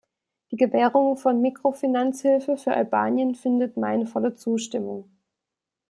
[0.49, 5.07] Die Gewährung von Makrofinanzhilfe für Albanien findet meine volle Zustimmung.